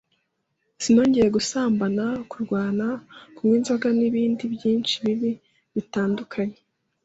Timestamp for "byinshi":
4.55-4.93